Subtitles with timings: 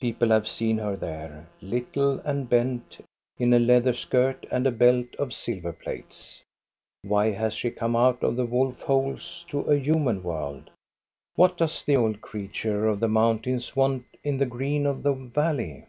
[0.00, 2.98] People have seen her there, little and bent,
[3.38, 6.42] in a leather skirt and a belt of silver plates.
[7.02, 10.70] Why has she come out of the wolf holes to a human world?
[11.36, 15.84] What does the old creature of the mountains want in the green of the valley?